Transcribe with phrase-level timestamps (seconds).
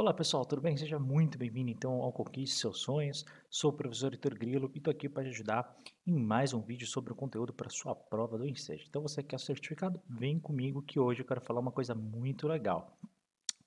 [0.00, 0.78] Olá pessoal, tudo bem?
[0.78, 3.22] Seja muito bem-vindo então ao Conquiste Seus Sonhos.
[3.50, 5.76] Sou o professor Heitor Grilo e estou aqui para te ajudar
[6.06, 8.82] em mais um vídeo sobre o conteúdo para sua prova do Enseja.
[8.88, 10.00] Então você quer o certificado?
[10.08, 12.98] Vem comigo que hoje eu quero falar uma coisa muito legal.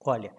[0.04, 0.36] Olha,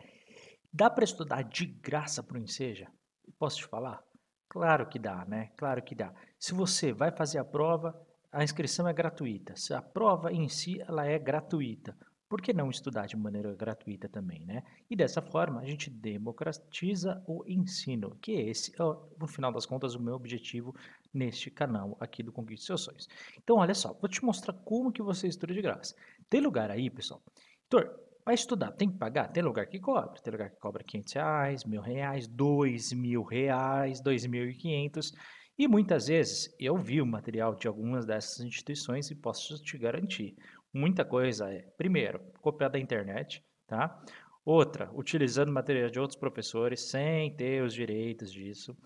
[0.73, 2.91] dá para estudar de graça para o Enseja?
[3.39, 4.03] Posso te falar?
[4.49, 5.53] Claro que dá, né?
[5.57, 6.13] Claro que dá.
[6.41, 7.97] Se você vai fazer a prova,
[8.33, 9.55] a inscrição é gratuita.
[9.55, 11.97] Se a prova em si ela é gratuita
[12.35, 14.65] por que não estudar de maneira gratuita também, né?
[14.91, 18.73] E dessa forma a gente democratiza o ensino, que é esse,
[19.21, 20.75] no final das contas, o meu objetivo
[21.13, 23.09] neste canal aqui do Conquiste Seus Sonhos.
[23.41, 25.95] Então, olha só, vou te mostrar como que você estuda de graça.
[26.29, 27.23] Tem lugar aí, pessoal?
[27.63, 29.29] Heitor, vai estudar, tem que pagar?
[29.29, 30.21] Tem lugar que cobra.
[30.21, 35.13] Tem lugar que cobra 500 reais, mil reais, dois mil reais, dois mil e quinhentos.
[35.57, 40.35] E muitas vezes eu vi o material de algumas dessas instituições e posso te garantir,
[40.75, 43.99] muita coisa é, primeiro, copiar da internet, tá?
[44.45, 48.77] Outra, utilizando material de outros professores sem ter os direitos disso.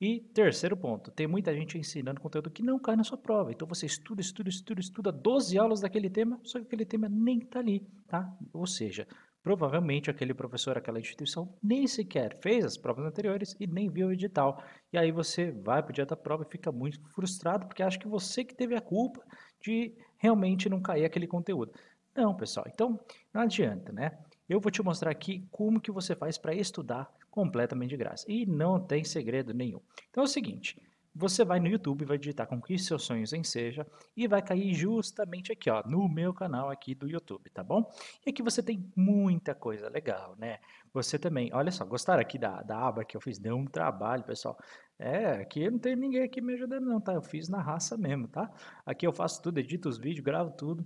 [0.00, 3.52] E terceiro ponto, tem muita gente ensinando conteúdo que não cai na sua prova.
[3.52, 7.38] Então você estuda, estuda, estuda, estuda 12 aulas daquele tema, só que aquele tema nem
[7.38, 8.28] está ali, tá?
[8.52, 9.06] Ou seja,
[9.42, 14.12] provavelmente aquele professor, aquela instituição nem sequer fez as provas anteriores e nem viu o
[14.12, 14.62] edital.
[14.92, 18.44] E aí você vai para o prova e fica muito frustrado porque acha que você
[18.44, 19.22] que teve a culpa
[19.60, 21.72] de realmente não cair aquele conteúdo.
[22.14, 23.00] Não, pessoal, então
[23.32, 24.18] não adianta, né?
[24.48, 28.30] Eu vou te mostrar aqui como que você faz para estudar completamente de graça.
[28.30, 29.80] E não tem segredo nenhum.
[30.10, 30.80] Então é o seguinte,
[31.14, 35.52] você vai no YouTube, vai digitar Conquiste Seus Sonhos em Seja e vai cair justamente
[35.52, 37.90] aqui, ó, no meu canal aqui do YouTube, tá bom?
[38.26, 40.58] E aqui você tem muita coisa legal, né?
[40.92, 43.38] Você também, olha só, gostaram aqui da, da aba que eu fiz?
[43.38, 44.56] Deu um trabalho, pessoal.
[44.98, 47.12] É, aqui não tem ninguém aqui me ajudando não, tá?
[47.12, 48.50] Eu fiz na raça mesmo, tá?
[48.86, 50.84] Aqui eu faço tudo, edito os vídeos, gravo tudo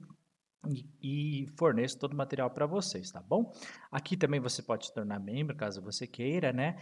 [1.03, 3.53] e, forneço todo o material para vocês, tá bom?
[3.91, 6.77] Aqui também você pode se tornar membro, caso você queira, né?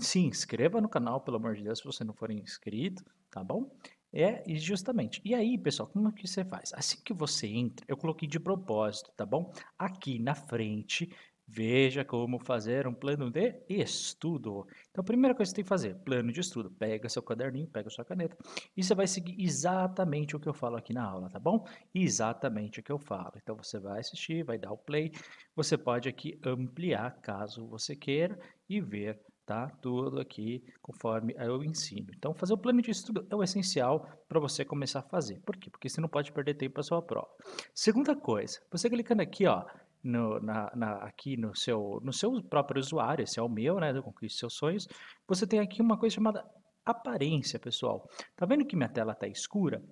[0.00, 3.70] Se inscreva no canal, pelo amor de Deus, se você não for inscrito, tá bom?
[4.12, 5.20] É, e justamente.
[5.24, 6.72] E aí, pessoal, como é que você faz?
[6.74, 9.52] Assim que você entra, eu coloquei de propósito, tá bom?
[9.78, 11.08] Aqui na frente
[11.52, 14.68] Veja como fazer um plano de estudo.
[14.88, 16.70] Então, a primeira coisa que você tem que fazer, plano de estudo.
[16.70, 18.36] Pega seu caderninho, pega sua caneta
[18.76, 21.66] e você vai seguir exatamente o que eu falo aqui na aula, tá bom?
[21.92, 23.32] Exatamente o que eu falo.
[23.36, 25.10] Então, você vai assistir, vai dar o play.
[25.56, 28.38] Você pode aqui ampliar, caso você queira,
[28.68, 29.68] e ver tá?
[29.82, 32.06] Tudo aqui conforme eu ensino.
[32.16, 35.40] Então, fazer o plano de estudo é o essencial para você começar a fazer.
[35.40, 35.68] Por quê?
[35.68, 37.26] Porque você não pode perder tempo para sua prova.
[37.74, 39.64] Segunda coisa, você clicando aqui, ó,
[40.02, 43.92] no, na, na, aqui no seu, no seu próprio usuário, esse é o meu, né,
[43.92, 44.86] do Conquiste Seus Sonhos,
[45.26, 46.44] você tem aqui uma coisa chamada
[46.84, 48.08] aparência, pessoal.
[48.36, 49.82] Tá vendo que minha tela está escura?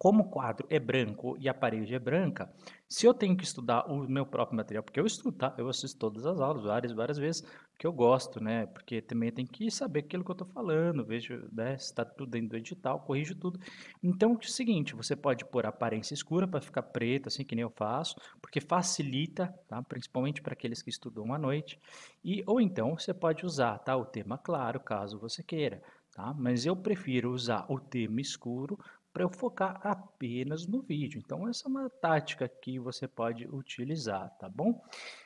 [0.00, 2.50] Como o quadro é branco e a parede é branca,
[2.88, 5.54] se eu tenho que estudar o meu próprio material, porque eu estudo, tá?
[5.58, 8.64] Eu assisto todas as aulas, várias, várias vezes, porque eu gosto, né?
[8.64, 12.30] Porque também tem que saber aquilo que eu estou falando, vejo né, se está tudo
[12.30, 13.60] dentro do edital, corrijo tudo.
[14.02, 17.62] Então, é o seguinte, você pode pôr aparência escura para ficar preto, assim que nem
[17.62, 19.82] eu faço, porque facilita, tá?
[19.82, 21.78] Principalmente para aqueles que estudam à noite.
[22.24, 23.94] E, ou então, você pode usar, tá?
[23.98, 25.82] O tema claro, caso você queira.
[26.12, 26.34] Tá?
[26.36, 28.76] Mas eu prefiro usar o tema escuro
[29.12, 31.20] para eu focar apenas no vídeo.
[31.24, 34.80] Então, essa é uma tática que você pode utilizar, tá bom?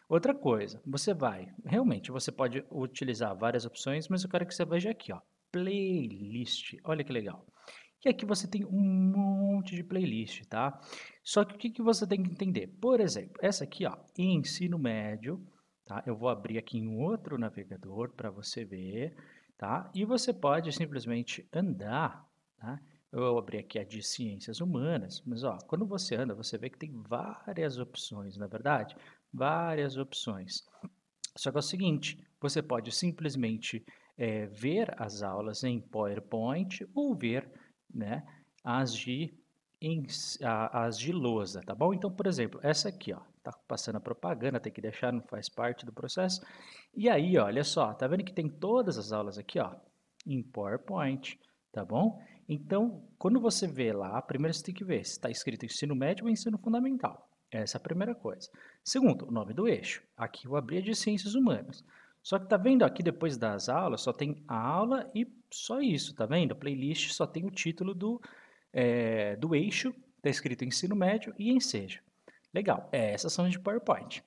[0.09, 4.65] Outra coisa, você vai, realmente, você pode utilizar várias opções, mas eu quero que você
[4.65, 5.21] veja aqui, ó,
[5.53, 6.75] playlist.
[6.85, 7.47] Olha que legal.
[8.05, 10.79] E aqui você tem um monte de playlist, tá?
[11.23, 12.67] Só que o que, que você tem que entender?
[12.67, 15.43] Por exemplo, essa aqui, ó, ensino médio,
[15.87, 16.03] tá?
[16.07, 19.17] Eu vou abrir aqui em outro navegador para você ver,
[19.57, 19.91] tá?
[19.95, 22.29] E você pode simplesmente andar,
[22.59, 22.79] tá?
[23.17, 26.77] Eu abri aqui a de ciências humanas, mas ó, quando você anda, você vê que
[26.77, 28.97] tem várias opções, na é verdade?
[29.33, 30.65] Várias opções.
[31.37, 33.87] Só que é o seguinte, você pode simplesmente
[34.19, 37.49] é, ver as aulas em PowerPoint ou ver
[37.93, 38.27] né,
[38.65, 39.33] as, de,
[39.81, 40.05] em,
[40.73, 41.95] as de lousa, tá bom?
[41.95, 45.49] Então, por exemplo, essa aqui, ó, tá passando a propaganda, tem que deixar, não faz
[45.49, 46.45] parte do processo.
[46.93, 49.73] E aí, olha só, tá vendo que tem todas as aulas aqui, ó,
[50.27, 51.39] em PowerPoint,
[51.71, 52.21] tá bom?
[52.49, 56.25] Então, quando você vê lá, primeiro você tem que ver se está escrito ensino médio
[56.25, 57.29] ou ensino fundamental.
[57.51, 58.51] Essa é a primeira coisa.
[58.83, 60.03] Segundo, o nome do eixo.
[60.17, 61.85] Aqui eu abri de ciências humanas.
[62.23, 66.15] Só que tá vendo aqui depois das aulas, só tem a aula e só isso,
[66.15, 66.53] tá vendo?
[66.53, 68.21] A playlist só tem o título do,
[68.73, 72.01] é, do eixo, tá escrito ensino médio e enseja.
[72.53, 74.25] Legal, é, essas são de PowerPoint.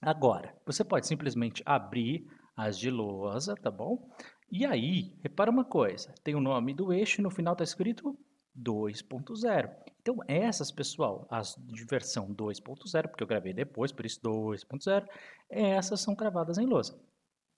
[0.00, 2.26] Agora, você pode simplesmente abrir
[2.56, 4.08] as de lousa, tá bom?
[4.54, 8.14] E aí, repara uma coisa, tem o nome do eixo e no final está escrito
[8.54, 9.74] 2.0.
[9.98, 15.06] Então, essas, pessoal, as de versão 2.0, porque eu gravei depois, por isso 2.0,
[15.48, 17.00] essas são cravadas em lousa.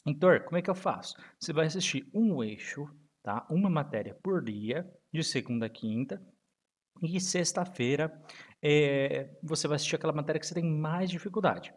[0.06, 1.16] Heitor, como é que eu faço?
[1.40, 2.86] Você vai assistir um eixo,
[3.24, 3.44] tá?
[3.50, 6.24] Uma matéria por dia, de segunda a quinta,
[7.02, 8.22] e sexta-feira
[8.62, 11.74] é, você vai assistir aquela matéria que você tem mais dificuldade.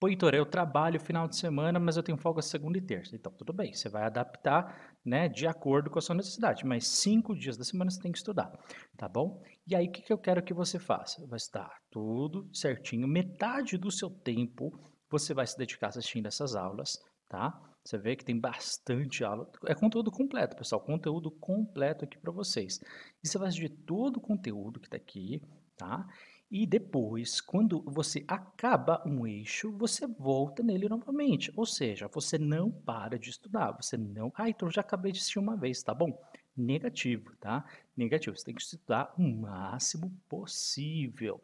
[0.00, 3.14] Pô, Heitor, eu trabalho final de semana, mas eu tenho folga segunda e terça.
[3.14, 7.36] Então, tudo bem, você vai adaptar né, de acordo com a sua necessidade, mas cinco
[7.36, 8.50] dias da semana você tem que estudar,
[8.96, 9.42] tá bom?
[9.66, 11.26] E aí, o que, que eu quero que você faça?
[11.26, 14.72] Vai estar tudo certinho, metade do seu tempo
[15.10, 16.98] você vai se dedicar assistindo essas aulas,
[17.28, 17.60] tá?
[17.84, 19.50] Você vê que tem bastante aula.
[19.66, 20.80] É conteúdo completo, pessoal.
[20.80, 22.80] Conteúdo completo aqui para vocês.
[23.22, 25.42] E você vai assistir todo o conteúdo que está aqui,
[25.80, 26.06] tá?
[26.50, 31.52] E depois, quando você acaba um eixo, você volta nele novamente.
[31.56, 33.72] Ou seja, você não para de estudar.
[33.72, 34.32] Você não.
[34.34, 36.20] Ah, então já acabei de assistir uma vez, tá bom?
[36.56, 37.64] Negativo, tá?
[37.96, 38.36] Negativo.
[38.36, 41.40] Você tem que estudar o máximo possível.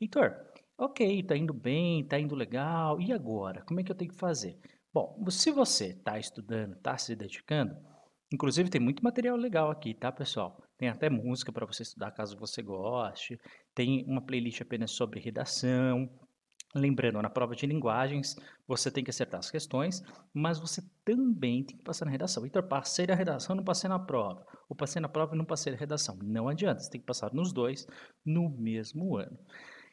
[0.00, 0.34] Heitor,
[0.76, 3.00] ok, tá indo bem, tá indo legal.
[3.00, 3.62] E agora?
[3.62, 4.58] Como é que eu tenho que fazer?
[4.92, 7.76] Bom, se você está estudando, está se dedicando,
[8.32, 10.60] inclusive tem muito material legal aqui, tá, pessoal?
[10.78, 13.38] Tem até música para você estudar caso você goste.
[13.74, 16.08] Tem uma playlist apenas sobre redação.
[16.74, 18.36] Lembrando, na prova de linguagens,
[18.66, 20.02] você tem que acertar as questões,
[20.32, 22.46] mas você também tem que passar na redação.
[22.46, 24.46] Então, passei na redação, não passei na prova.
[24.68, 26.16] Ou passei na prova e não passei na redação.
[26.22, 27.86] Não adianta, você tem que passar nos dois
[28.24, 29.36] no mesmo ano.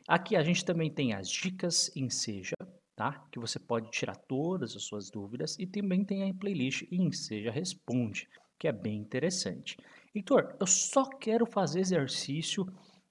[0.07, 2.55] Aqui a gente também tem as dicas em Seja,
[2.95, 3.25] tá?
[3.31, 7.49] Que você pode tirar todas as suas dúvidas e também tem a playlist em Seja
[7.49, 9.77] Responde, que é bem interessante.
[10.13, 12.65] Heitor, eu só quero fazer exercício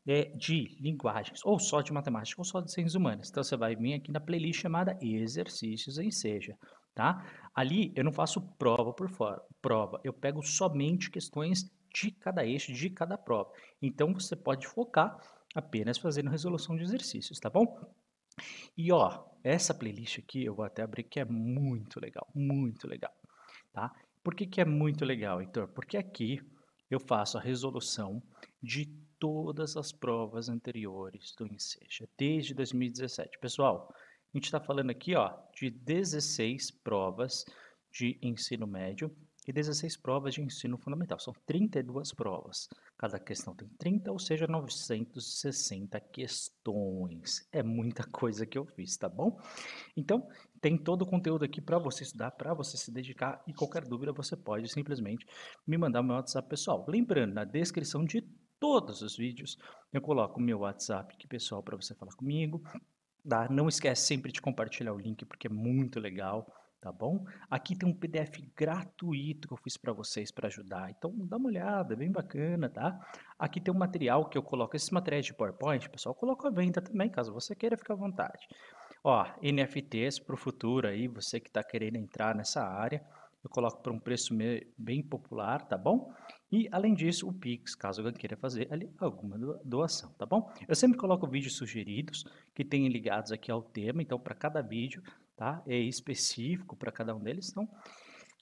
[0.07, 3.31] é, de linguagens, ou só de matemática, ou só de ciências humanas.
[3.31, 6.57] Então você vai vir aqui na playlist chamada Exercícios em Seja,
[6.95, 7.25] tá?
[7.55, 12.73] Ali eu não faço prova por fora, prova, eu pego somente questões de cada eixo,
[12.73, 13.51] de cada prova.
[13.81, 15.17] Então você pode focar
[15.55, 17.79] apenas fazendo resolução de exercícios, tá bom?
[18.77, 23.13] E ó, essa playlist aqui eu vou até abrir que é muito legal, muito legal,
[23.73, 23.93] tá?
[24.25, 25.69] Por que, que é muito legal, Heitor?
[25.69, 26.41] Porque aqui
[26.91, 28.23] eu faço a resolução
[28.63, 28.87] de
[29.19, 33.39] todas as provas anteriores do Enseja, desde 2017.
[33.39, 37.45] Pessoal, a gente está falando aqui ó, de 16 provas
[37.93, 39.15] de ensino médio
[39.47, 41.21] e 16 provas de ensino fundamental.
[41.21, 42.67] São 32 provas.
[42.97, 47.47] Cada questão tem 30, ou seja, 960 questões.
[47.53, 49.39] É muita coisa que eu fiz, tá bom?
[49.95, 50.27] Então,
[50.65, 54.15] tem todo o conteúdo aqui para você estudar, para você se dedicar e qualquer dúvida
[54.15, 55.27] você pode simplesmente
[55.67, 56.87] me mandar meu WhatsApp pessoal.
[56.89, 58.23] Lembrando, na descrição de
[58.59, 59.59] todos os vídeos
[59.93, 62.63] eu coloco o meu WhatsApp aqui pessoal para você falar comigo.
[63.29, 63.47] Tá?
[63.51, 66.51] Não esquece sempre de compartilhar o link porque é muito legal
[66.81, 67.25] tá bom?
[67.51, 71.49] Aqui tem um PDF gratuito que eu fiz para vocês para ajudar, então dá uma
[71.49, 73.01] olhada, é bem bacana, tá?
[73.39, 76.51] Aqui tem um material que eu coloco, esses materiais de PowerPoint, pessoal, eu coloco à
[76.51, 78.47] venda também, caso você queira, fica à vontade.
[79.05, 83.05] Ó, NFTs para o futuro aí, você que está querendo entrar nessa área,
[83.45, 84.35] eu coloco por um preço
[84.79, 86.11] bem popular, tá bom?
[86.51, 90.51] E além disso, o Pix, caso alguém queira fazer ali alguma doação, tá bom?
[90.67, 92.25] Eu sempre coloco vídeos sugeridos
[92.55, 95.03] que tenham ligados aqui ao tema, então para cada vídeo
[95.37, 95.63] tá?
[95.67, 97.51] É específico para cada um deles.
[97.51, 97.69] Então,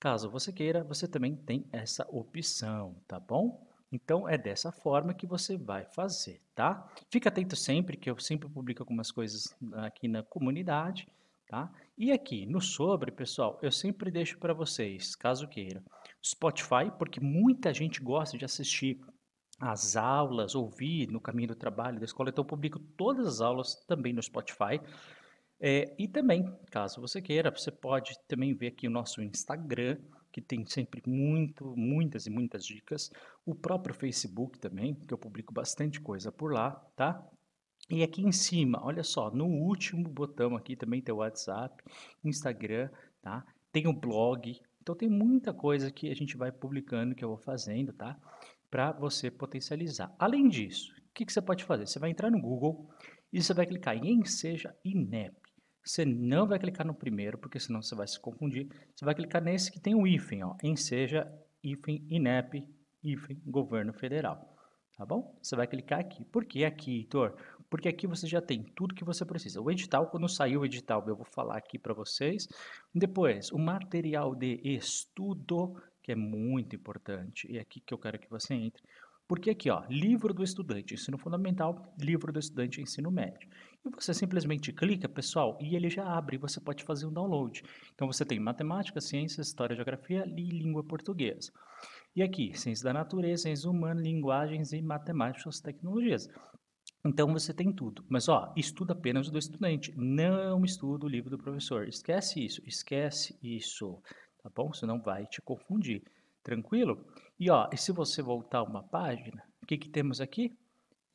[0.00, 3.66] caso você queira, você também tem essa opção, tá bom?
[3.92, 6.88] Então, é dessa forma que você vai fazer, tá?
[7.10, 11.06] Fica atento sempre, que eu sempre publico algumas coisas aqui na comunidade,
[11.46, 11.70] tá?
[11.98, 15.84] E aqui no sobre, pessoal, eu sempre deixo para vocês, caso queira,
[16.24, 18.98] Spotify, porque muita gente gosta de assistir
[19.60, 23.74] as aulas, ouvir no caminho do trabalho da escola, então eu publico todas as aulas
[23.86, 24.80] também no Spotify.
[25.60, 29.98] É, e também, caso você queira, você pode também ver aqui o nosso Instagram,
[30.32, 33.12] que tem sempre muito, muitas e muitas dicas.
[33.44, 37.22] O próprio Facebook também, que eu publico bastante coisa por lá, tá?
[37.90, 41.82] E aqui em cima, olha só, no último botão aqui também tem o WhatsApp,
[42.24, 42.88] Instagram,
[43.20, 43.44] tá?
[43.70, 44.58] Tem o blog.
[44.80, 48.18] Então tem muita coisa que a gente vai publicando, que eu vou fazendo, tá?
[48.70, 50.14] Para você potencializar.
[50.18, 51.86] Além disso, o que, que você pode fazer?
[51.86, 52.88] Você vai entrar no Google
[53.30, 55.41] e você vai clicar em Seja INEP.
[55.84, 58.68] Você não vai clicar no primeiro, porque senão você vai se confundir.
[58.94, 61.30] Você vai clicar nesse que tem o hífen, ó, em seja,
[61.62, 62.66] hífen, INEP,
[63.02, 64.48] hífen, governo federal.
[64.96, 65.36] Tá bom?
[65.42, 66.24] Você vai clicar aqui.
[66.26, 67.34] Por que aqui, Heitor?
[67.68, 69.60] Porque aqui você já tem tudo que você precisa.
[69.60, 72.46] O edital, quando sair o edital, eu vou falar aqui para vocês.
[72.94, 77.50] Depois, o material de estudo, que é muito importante.
[77.50, 78.82] E é aqui que eu quero que você entre.
[79.26, 83.48] Porque aqui, ó, livro do estudante, ensino fundamental, livro do estudante, ensino médio.
[83.84, 87.62] E você simplesmente clica, pessoal, e ele já abre, você pode fazer um download.
[87.94, 91.50] Então você tem matemática, ciências, história, geografia e língua portuguesa.
[92.14, 96.28] E aqui, ciência da natureza, ciência humana, linguagens e matemáticas, tecnologias.
[97.04, 98.04] Então você tem tudo.
[98.08, 101.88] Mas ó, estuda apenas do estudante, não estuda o livro do professor.
[101.88, 104.00] Esquece isso, esquece isso,
[104.40, 104.72] tá bom?
[104.72, 106.04] Senão vai te confundir.
[106.44, 107.04] Tranquilo?
[107.38, 110.56] E ó, e se você voltar uma página, o que que temos aqui?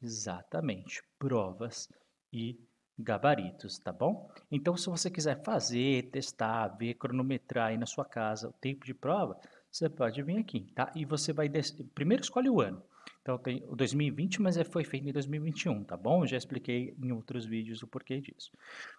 [0.02, 1.88] Exatamente, provas
[2.32, 2.60] e
[2.98, 4.30] gabaritos, tá bom?
[4.52, 8.94] Então, se você quiser fazer, testar, ver, cronometrar aí na sua casa o tempo de
[8.94, 9.40] prova,
[9.72, 10.92] você pode vir aqui, tá?
[10.96, 11.50] E você vai...
[11.94, 12.82] Primeiro escolhe o ano.
[13.22, 16.26] Então, tem o 2020, mas é, foi feito em 2021, tá bom?
[16.26, 18.52] Já expliquei em outros vídeos o porquê disso.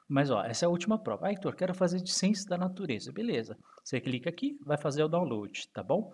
[0.07, 1.27] Mas, ó, essa é a última prova.
[1.27, 3.11] Ah, Heitor, quero fazer de ciência da natureza.
[3.11, 3.57] Beleza.
[3.83, 6.13] Você clica aqui, vai fazer o download, tá bom?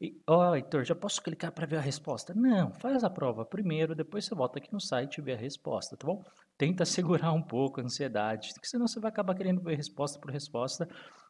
[0.00, 2.34] E, ó, Heitor, já posso clicar para ver a resposta?
[2.34, 5.96] Não, faz a prova primeiro, depois você volta aqui no site e vê a resposta,
[5.96, 6.22] tá bom?
[6.56, 10.30] Tenta segurar um pouco a ansiedade, porque senão você vai acabar querendo ver resposta por
[10.30, 10.88] resposta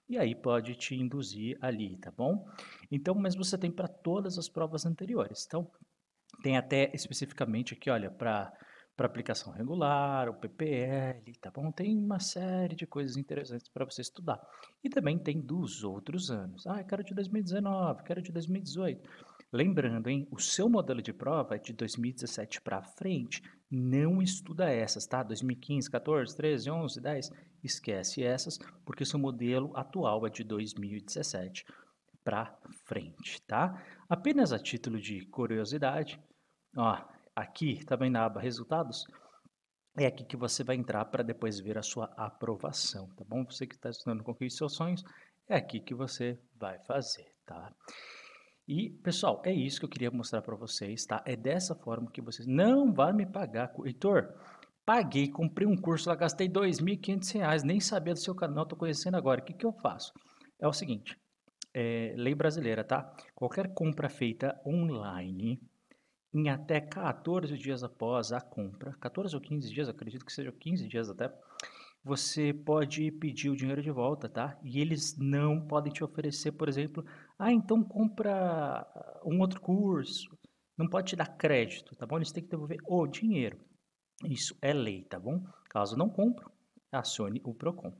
[0.08, 2.46] e aí pode te induzir ali, tá bom?
[2.90, 5.44] Então, mas você tem para todas as provas anteriores.
[5.46, 5.70] Então,
[6.42, 8.52] tem até especificamente aqui, olha, para
[8.96, 11.72] para aplicação regular, o PPL, tá bom?
[11.72, 14.40] Tem uma série de coisas interessantes para você estudar.
[14.84, 16.64] E também tem dos outros anos.
[16.66, 19.10] Ah, quero de 2019, quero de 2018.
[19.54, 23.40] Lembrando, hein, o seu modelo de prova é de 2017 para frente.
[23.70, 25.22] Não estuda essas, tá?
[25.22, 27.30] 2015, 14, 13, 11, 10.
[27.62, 31.64] Esquece essas, porque seu modelo atual é de 2017
[32.24, 33.80] para frente, tá?
[34.08, 36.20] Apenas a título de curiosidade,
[36.76, 37.00] ó,
[37.36, 39.06] aqui, também na aba resultados,
[39.96, 43.44] é aqui que você vai entrar para depois ver a sua aprovação, tá bom?
[43.44, 45.04] Você que está estudando Conquiste Seus Sonhos,
[45.48, 47.72] é aqui que você vai fazer, tá?
[48.66, 51.22] E, pessoal, é isso que eu queria mostrar para vocês, tá?
[51.26, 53.70] É dessa forma que vocês não vai me pagar.
[53.84, 54.32] Heitor,
[54.86, 59.18] paguei, comprei um curso lá, gastei R$ 2.500, nem sabia do seu canal, tô conhecendo
[59.18, 59.42] agora.
[59.42, 60.14] O que, que eu faço?
[60.58, 61.18] É o seguinte,
[61.74, 63.14] é, lei brasileira, tá?
[63.34, 65.60] Qualquer compra feita online,
[66.32, 70.88] em até 14 dias após a compra, 14 ou 15 dias, acredito que seja 15
[70.88, 71.30] dias até,
[72.04, 74.58] você pode pedir o dinheiro de volta, tá?
[74.62, 77.02] E eles não podem te oferecer, por exemplo,
[77.38, 78.86] ah, então compra
[79.24, 80.36] um outro curso.
[80.76, 82.16] Não pode te dar crédito, tá bom?
[82.16, 83.58] Eles têm que devolver o dinheiro.
[84.24, 85.42] Isso é lei, tá bom?
[85.70, 86.44] Caso não compre,
[86.92, 87.92] acione o Procon.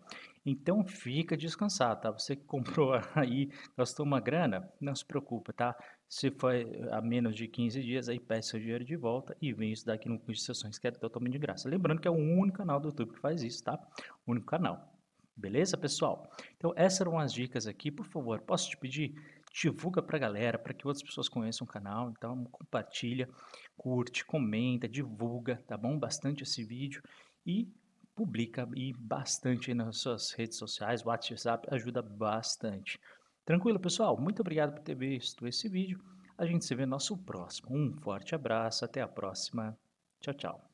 [0.44, 2.11] Então fica descansado, tá?
[2.11, 5.75] Você que comprou aí, gastou uma grana, não se preocupa, tá?
[6.08, 9.73] Se foi a menos de 15 dias, aí peça seu dinheiro de volta e vem
[9.73, 11.68] isso daqui no curso de sessões que é totalmente de graça.
[11.68, 13.78] Lembrando que é o único canal do YouTube que faz isso, tá?
[14.26, 14.92] O único canal.
[15.37, 16.30] Beleza, pessoal?
[16.56, 17.90] Então essas eram as dicas aqui.
[17.90, 19.14] Por favor, posso te pedir?
[19.52, 22.11] Divulga pra galera, para que outras pessoas conheçam o canal.
[22.11, 23.28] Então compartilha,
[23.76, 25.99] curte, comenta, divulga, tá bom?
[25.99, 27.02] Bastante esse vídeo.
[27.44, 27.68] E
[28.14, 33.00] publica e bastante nas suas redes sociais, WhatsApp ajuda bastante.
[33.44, 34.18] Tranquilo, pessoal?
[34.18, 36.00] Muito obrigado por ter visto esse vídeo.
[36.36, 37.68] A gente se vê no nosso próximo.
[37.70, 39.78] Um forte abraço, até a próxima.
[40.20, 40.73] Tchau, tchau.